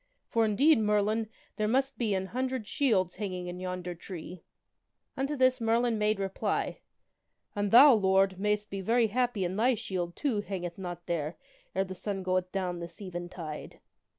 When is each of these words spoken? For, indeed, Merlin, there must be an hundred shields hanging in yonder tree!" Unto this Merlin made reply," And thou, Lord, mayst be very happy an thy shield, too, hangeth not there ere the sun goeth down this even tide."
For, 0.29 0.45
indeed, 0.45 0.79
Merlin, 0.79 1.29
there 1.57 1.67
must 1.67 1.99
be 1.99 2.15
an 2.15 2.25
hundred 2.25 2.65
shields 2.65 3.17
hanging 3.17 3.45
in 3.45 3.59
yonder 3.59 3.93
tree!" 3.93 4.41
Unto 5.15 5.35
this 5.35 5.61
Merlin 5.61 5.99
made 5.99 6.17
reply," 6.17 6.79
And 7.55 7.69
thou, 7.69 7.93
Lord, 7.93 8.39
mayst 8.39 8.71
be 8.71 8.81
very 8.81 9.05
happy 9.09 9.45
an 9.45 9.55
thy 9.57 9.75
shield, 9.75 10.15
too, 10.15 10.41
hangeth 10.41 10.79
not 10.79 11.05
there 11.05 11.37
ere 11.75 11.83
the 11.85 11.93
sun 11.93 12.23
goeth 12.23 12.51
down 12.51 12.79
this 12.79 12.99
even 12.99 13.29
tide." 13.29 13.79